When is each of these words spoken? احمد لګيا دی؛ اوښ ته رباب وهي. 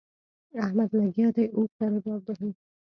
احمد 0.63 0.89
لګيا 0.99 1.27
دی؛ 1.35 1.45
اوښ 1.55 1.69
ته 1.77 1.85
رباب 1.91 2.21
وهي. 2.25 2.49